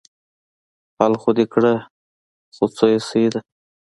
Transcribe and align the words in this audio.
حل 0.97 1.13
خو 1.21 1.29
دې 1.37 1.45
کړه 1.53 1.73
خو 2.55 2.65
څو 2.75 2.85
يې 2.93 2.99
صيي 3.07 3.27
وه. 3.31 3.39